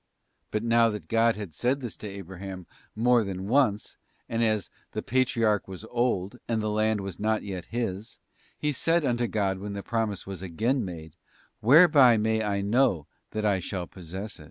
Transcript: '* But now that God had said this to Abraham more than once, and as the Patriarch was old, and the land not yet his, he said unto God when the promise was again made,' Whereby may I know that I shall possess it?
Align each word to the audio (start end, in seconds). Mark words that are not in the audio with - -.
'* 0.27 0.49
But 0.49 0.63
now 0.63 0.89
that 0.89 1.07
God 1.07 1.35
had 1.35 1.53
said 1.53 1.79
this 1.79 1.95
to 1.97 2.07
Abraham 2.07 2.65
more 2.95 3.23
than 3.23 3.47
once, 3.47 3.97
and 4.27 4.43
as 4.43 4.71
the 4.93 5.03
Patriarch 5.03 5.67
was 5.67 5.85
old, 5.91 6.39
and 6.47 6.59
the 6.59 6.71
land 6.71 6.99
not 7.19 7.43
yet 7.43 7.65
his, 7.65 8.17
he 8.57 8.71
said 8.71 9.05
unto 9.05 9.27
God 9.27 9.59
when 9.59 9.73
the 9.73 9.83
promise 9.83 10.25
was 10.25 10.41
again 10.41 10.83
made,' 10.83 11.15
Whereby 11.61 12.17
may 12.17 12.41
I 12.43 12.61
know 12.61 13.05
that 13.29 13.45
I 13.45 13.59
shall 13.59 13.85
possess 13.85 14.39
it? 14.39 14.39